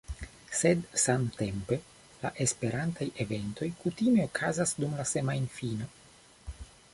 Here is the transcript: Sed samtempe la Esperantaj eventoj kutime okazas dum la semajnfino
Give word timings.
Sed 0.59 0.79
samtempe 1.01 1.77
la 2.23 2.31
Esperantaj 2.45 3.07
eventoj 3.27 3.69
kutime 3.85 4.27
okazas 4.31 4.75
dum 4.81 4.97
la 5.03 5.07
semajnfino 5.13 5.91